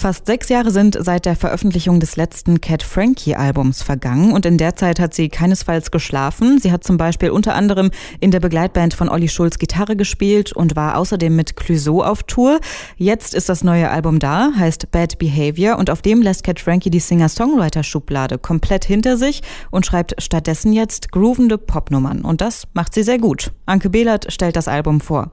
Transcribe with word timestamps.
Fast 0.00 0.24
sechs 0.24 0.48
Jahre 0.48 0.70
sind 0.70 0.96
seit 0.98 1.26
der 1.26 1.36
Veröffentlichung 1.36 2.00
des 2.00 2.16
letzten 2.16 2.62
Cat 2.62 2.82
Frankie 2.82 3.34
Albums 3.34 3.82
vergangen 3.82 4.32
und 4.32 4.46
in 4.46 4.56
der 4.56 4.74
Zeit 4.74 4.98
hat 4.98 5.12
sie 5.12 5.28
keinesfalls 5.28 5.90
geschlafen. 5.90 6.58
Sie 6.58 6.72
hat 6.72 6.84
zum 6.84 6.96
Beispiel 6.96 7.28
unter 7.28 7.54
anderem 7.54 7.90
in 8.18 8.30
der 8.30 8.40
Begleitband 8.40 8.94
von 8.94 9.10
Olli 9.10 9.28
Schulz 9.28 9.58
Gitarre 9.58 9.96
gespielt 9.96 10.54
und 10.54 10.74
war 10.74 10.96
außerdem 10.96 11.36
mit 11.36 11.54
Clouseau 11.54 12.02
auf 12.02 12.22
Tour. 12.22 12.60
Jetzt 12.96 13.34
ist 13.34 13.50
das 13.50 13.62
neue 13.62 13.90
Album 13.90 14.20
da, 14.20 14.52
heißt 14.56 14.90
Bad 14.90 15.18
Behavior 15.18 15.76
und 15.76 15.90
auf 15.90 16.00
dem 16.00 16.22
lässt 16.22 16.44
Cat 16.44 16.60
Frankie 16.60 16.88
die 16.88 16.98
Singer-Songwriter-Schublade 16.98 18.38
komplett 18.38 18.86
hinter 18.86 19.18
sich 19.18 19.42
und 19.70 19.84
schreibt 19.84 20.14
stattdessen 20.16 20.72
jetzt 20.72 21.12
groovende 21.12 21.58
Popnummern 21.58 22.22
und 22.22 22.40
das 22.40 22.68
macht 22.72 22.94
sie 22.94 23.02
sehr 23.02 23.18
gut. 23.18 23.52
Anke 23.66 23.90
Behlert 23.90 24.32
stellt 24.32 24.56
das 24.56 24.66
Album 24.66 25.02
vor. 25.02 25.30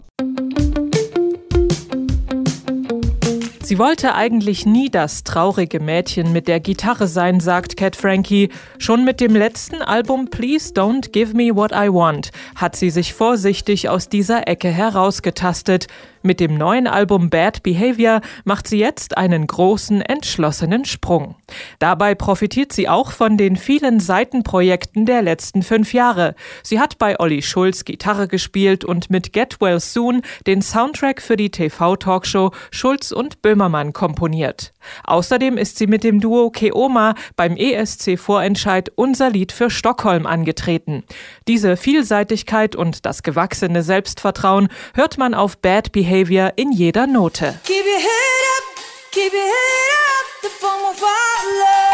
Sie 3.68 3.80
wollte 3.80 4.16
eigentlich 4.16 4.66
nie 4.66 4.90
das 4.90 5.26
traurige 5.26 5.82
Mädchen 5.82 6.32
mit 6.32 6.48
der 6.48 6.62
Gitarre 6.62 7.06
sein, 7.06 7.42
sagt 7.42 7.76
Cat 7.76 7.98
Frankie. 7.98 8.48
Schon 8.78 9.04
mit 9.04 9.20
dem 9.20 9.36
letzten 9.36 9.82
Album 9.82 10.30
Please 10.30 10.74
Don't 10.74 11.12
Give 11.12 11.36
Me 11.36 11.54
What 11.54 11.74
I 11.74 11.92
Want 11.92 12.32
hat 12.56 12.78
sie 12.78 12.90
sich 12.90 13.14
vorsichtig 13.14 13.90
aus 13.90 14.08
dieser 14.08 14.48
Ecke 14.48 14.70
herausgetastet. 14.70 15.88
Mit 16.28 16.42
dem 16.42 16.56
neuen 16.56 16.88
Album 16.88 17.30
Bad 17.30 17.64
Behavior 17.64 18.20
macht 18.44 18.68
sie 18.68 18.80
jetzt 18.80 19.18
einen 19.18 19.48
großen, 19.48 20.02
entschlossenen 20.02 20.84
Sprung. 20.84 21.36
Dabei 21.80 22.16
profitiert 22.16 22.74
sie 22.74 22.90
auch 22.90 23.12
von 23.12 23.38
den 23.38 23.56
vielen 23.56 24.02
Seitenprojekten 24.02 25.06
der 25.06 25.22
letzten 25.22 25.64
fünf 25.64 25.94
Jahre. 25.94 26.36
Sie 26.64 26.82
hat 26.82 26.98
bei 26.98 27.18
Olli 27.18 27.42
Schulz 27.42 27.86
Gitarre 27.86 28.28
gespielt 28.28 28.84
und 28.84 29.10
mit 29.10 29.32
Get 29.32 29.62
Well 29.62 29.80
Soon 29.80 30.22
den 30.46 30.62
Soundtrack 30.62 31.22
für 31.22 31.38
die 31.38 31.50
TV-Talkshow 31.50 32.52
Schulz 32.72 33.14
und 33.14 33.42
Böhmermann 33.42 33.94
komponiert. 33.94 34.74
Außerdem 35.06 35.58
ist 35.58 35.78
sie 35.78 35.88
mit 35.88 36.04
dem 36.04 36.20
Duo 36.20 36.50
Keoma 36.50 37.16
beim 37.38 37.56
ESC-Vorentscheid 37.56 38.92
Unser 38.96 39.30
Lied 39.30 39.54
für 39.54 39.70
Stockholm 39.70 40.26
angetreten. 40.26 41.06
Diese 41.48 41.78
Vielseitigkeit 41.78 42.76
und 42.76 43.06
das 43.06 43.24
gewachsene 43.24 43.82
Selbstvertrauen 43.82 44.68
hört 44.94 45.18
man 45.18 45.34
auf 45.34 45.58
Bad 45.58 45.94
Behavior 45.94 46.17
Behavior 46.18 46.52
in 46.58 46.76
jeder 46.76 47.06
Note. 47.06 47.60
Keep 47.64 47.86
your 47.86 48.00
head 48.00 48.42
up, 48.58 48.64
keep 49.12 49.32
your 49.32 49.42
head 49.44 49.92
up, 50.10 50.42
the 50.42 50.50
phone 50.50 50.82
will 50.82 50.94
follow. 50.94 51.87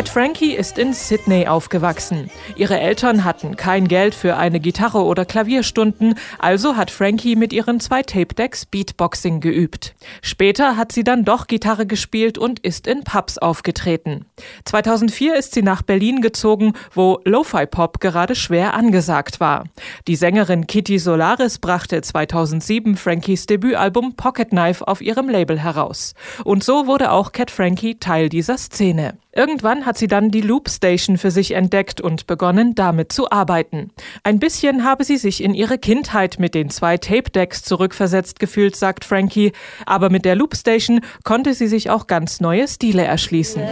Cat 0.00 0.08
Frankie 0.08 0.54
ist 0.54 0.78
in 0.78 0.94
Sydney 0.94 1.46
aufgewachsen. 1.46 2.30
Ihre 2.56 2.80
Eltern 2.80 3.22
hatten 3.22 3.56
kein 3.56 3.86
Geld 3.86 4.14
für 4.14 4.38
eine 4.38 4.58
Gitarre 4.58 5.04
oder 5.04 5.26
Klavierstunden, 5.26 6.14
also 6.38 6.78
hat 6.78 6.90
Frankie 6.90 7.36
mit 7.36 7.52
ihren 7.52 7.80
zwei 7.80 8.02
Tape-Decks 8.02 8.64
Beatboxing 8.64 9.40
geübt. 9.40 9.94
Später 10.22 10.78
hat 10.78 10.92
sie 10.92 11.04
dann 11.04 11.26
doch 11.26 11.48
Gitarre 11.48 11.84
gespielt 11.86 12.38
und 12.38 12.60
ist 12.60 12.86
in 12.86 13.04
Pubs 13.04 13.36
aufgetreten. 13.36 14.24
2004 14.64 15.34
ist 15.34 15.52
sie 15.52 15.60
nach 15.60 15.82
Berlin 15.82 16.22
gezogen, 16.22 16.72
wo 16.94 17.20
Lo-Fi-Pop 17.26 18.00
gerade 18.00 18.36
schwer 18.36 18.72
angesagt 18.72 19.38
war. 19.38 19.64
Die 20.08 20.16
Sängerin 20.16 20.66
Kitty 20.66 20.98
Solaris 20.98 21.58
brachte 21.58 22.00
2007 22.00 22.96
Frankies 22.96 23.44
Debütalbum 23.44 24.16
Pocket 24.16 24.48
Knife 24.48 24.88
auf 24.88 25.02
ihrem 25.02 25.28
Label 25.28 25.60
heraus. 25.60 26.14
Und 26.42 26.64
so 26.64 26.86
wurde 26.86 27.12
auch 27.12 27.32
Cat 27.32 27.50
Frankie 27.50 27.96
Teil 28.00 28.30
dieser 28.30 28.56
Szene. 28.56 29.18
Irgendwann 29.32 29.86
hat 29.86 29.96
sie 29.96 30.08
dann 30.08 30.30
die 30.30 30.40
Loop 30.40 30.68
Station 30.68 31.16
für 31.16 31.30
sich 31.30 31.52
entdeckt 31.52 32.00
und 32.00 32.26
begonnen, 32.26 32.74
damit 32.74 33.12
zu 33.12 33.30
arbeiten. 33.30 33.92
Ein 34.24 34.40
bisschen 34.40 34.82
habe 34.82 35.04
sie 35.04 35.18
sich 35.18 35.42
in 35.42 35.54
ihre 35.54 35.78
Kindheit 35.78 36.40
mit 36.40 36.54
den 36.54 36.68
zwei 36.68 36.96
Tape-Decks 36.96 37.62
zurückversetzt 37.62 38.40
gefühlt, 38.40 38.74
sagt 38.74 39.04
Frankie, 39.04 39.52
aber 39.86 40.10
mit 40.10 40.24
der 40.24 40.34
Loop 40.34 40.56
Station 40.56 41.00
konnte 41.22 41.54
sie 41.54 41.68
sich 41.68 41.90
auch 41.90 42.08
ganz 42.08 42.40
neue 42.40 42.66
Stile 42.66 43.04
erschließen. 43.04 43.62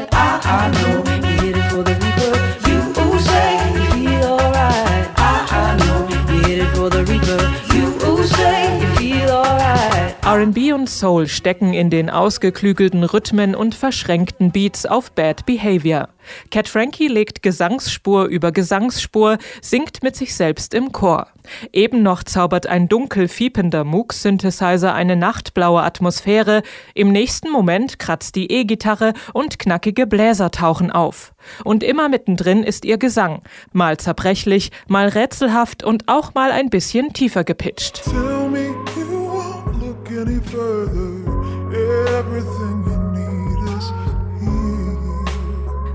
RB 10.31 10.75
und 10.75 10.91
Soul 10.91 11.27
stecken 11.27 11.73
in 11.73 11.89
den 11.89 12.11
ausgeklügelten 12.11 13.03
Rhythmen 13.03 13.55
und 13.55 13.75
verschränkten 13.75 14.53
Beats 14.53 14.85
auf 14.85 15.11
Bad 15.13 15.47
Behavior. 15.47 16.11
Cat 16.51 16.69
Frankie 16.69 17.09
legt 17.09 17.43
Gesangsspur 17.43 18.27
über 18.27 18.53
Gesangsspur, 18.53 19.39
singt 19.63 20.03
mit 20.03 20.17
sich 20.17 20.35
selbst 20.35 20.75
im 20.75 20.93
Chor. 20.93 21.29
Eben 21.73 22.03
noch 22.03 22.23
zaubert 22.23 22.67
ein 22.67 22.91
dunkel 22.91 23.27
fiepender 23.27 23.85
Moog-Synthesizer 23.85 24.93
eine 24.93 25.17
nachtblaue 25.17 25.83
Atmosphäre, 25.83 26.63
im 26.95 27.11
nächsten 27.11 27.51
Moment 27.51 27.99
kratzt 27.99 28.37
die 28.37 28.53
E-Gitarre 28.53 29.15
und 29.33 29.59
knackige 29.59 30.07
Bläser 30.07 30.51
tauchen 30.51 30.91
auf. 30.91 31.33
Und 31.65 31.83
immer 31.83 32.11
mittendrin 32.11 32.65
ist 32.65 32.85
ihr 32.85 32.99
Gesang, 32.99 33.41
mal 33.73 33.97
zerbrechlich, 33.97 34.73
mal 34.89 35.09
rätselhaft 35.09 35.85
und 35.85 36.07
auch 36.07 36.35
mal 36.35 36.53
ein 36.53 36.69
bisschen 36.69 37.15
tiefer 37.15 37.45
gepitcht. 37.45 38.03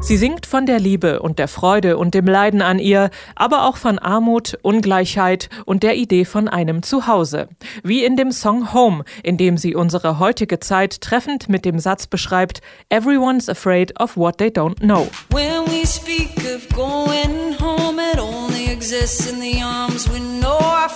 Sie 0.03 0.17
singt 0.17 0.45
von 0.45 0.65
der 0.65 0.79
Liebe 0.79 1.21
und 1.21 1.39
der 1.39 1.47
Freude 1.47 1.97
und 1.97 2.13
dem 2.13 2.25
Leiden 2.25 2.61
an 2.61 2.77
ihr, 2.77 3.09
aber 3.35 3.65
auch 3.65 3.77
von 3.77 3.99
Armut, 3.99 4.59
Ungleichheit 4.61 5.47
und 5.65 5.81
der 5.81 5.95
Idee 5.95 6.25
von 6.25 6.49
einem 6.49 6.83
Zuhause. 6.83 7.47
Wie 7.83 8.03
in 8.03 8.17
dem 8.17 8.33
Song 8.33 8.73
Home, 8.73 9.05
in 9.23 9.37
dem 9.37 9.57
sie 9.57 9.75
unsere 9.75 10.19
heutige 10.19 10.59
Zeit 10.59 10.99
treffend 10.99 11.47
mit 11.47 11.63
dem 11.63 11.79
Satz 11.79 12.05
beschreibt, 12.05 12.59
Everyone's 12.89 13.47
afraid 13.47 13.97
of 13.97 14.17
what 14.17 14.37
they 14.39 14.49
don't 14.49 14.79
know. 14.79 15.07
When 15.31 15.65
we 15.67 15.87
speak 15.87 16.35
of 16.53 16.67
going 16.75 17.57
home, 17.59 17.97
it 17.99 18.19
only 18.19 18.71
exists 18.71 19.31
in 19.31 19.39
the 19.39 19.63
arms 19.63 20.09
we 20.09 20.19
know. 20.19 20.59
I 20.59 20.89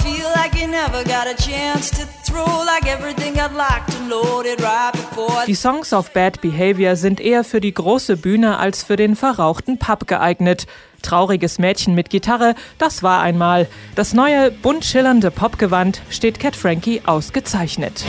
die 5.48 5.56
Songs 5.56 5.94
auf 5.94 6.12
Bad 6.12 6.42
Behavior 6.42 6.96
sind 6.96 7.20
eher 7.20 7.44
für 7.44 7.62
die 7.62 7.74
große 7.74 8.18
Bühne 8.18 8.58
als 8.58 8.84
für 8.84 8.96
den 8.96 9.16
verrauchten 9.16 9.78
Pub 9.78 10.08
geeignet. 10.08 10.68
Trauriges 11.02 11.60
Mädchen 11.60 11.96
mit 11.96 12.10
Gitarre, 12.10 12.56
das 12.78 13.04
war 13.04 13.22
einmal. 13.22 13.68
Das 13.96 14.14
neue, 14.14 14.52
bunt 14.52 14.84
schillernde 14.84 15.32
Popgewand 15.32 16.02
steht 16.10 16.40
Cat 16.40 16.56
Frankie 16.56 17.02
ausgezeichnet. 17.06 18.04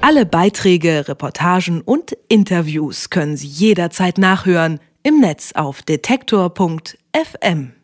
Alle 0.00 0.26
Beiträge, 0.26 1.08
Reportagen 1.08 1.80
und 1.80 2.16
Interviews 2.28 3.10
können 3.10 3.36
Sie 3.36 3.46
jederzeit 3.46 4.18
nachhören 4.18 4.80
im 5.02 5.20
Netz 5.20 5.52
auf 5.54 5.82
detektor.fm. 5.82 7.74